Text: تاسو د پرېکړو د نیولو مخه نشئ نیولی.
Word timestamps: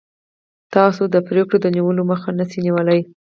تاسو 0.73 1.03
د 1.13 1.15
پرېکړو 1.27 1.57
د 1.61 1.65
نیولو 1.75 2.01
مخه 2.11 2.29
نشئ 2.39 2.59
نیولی. 2.65 3.01